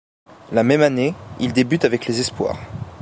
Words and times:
La 0.51 0.63
même 0.63 0.81
année, 0.81 1.13
il 1.39 1.53
débute 1.53 1.85
avec 1.85 2.07
les 2.07 2.19
Espoirs. 2.21 2.57